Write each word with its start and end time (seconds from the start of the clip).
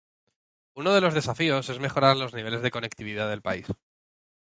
Uno 0.73 0.93
de 0.95 1.01
los 1.01 1.13
desafíos 1.13 1.69
es 1.69 1.77
mejorar 1.77 2.17
los 2.17 2.33
niveles 2.33 2.63
de 2.63 2.71
conectividad 2.71 3.29
del 3.29 3.43
país. 3.43 3.67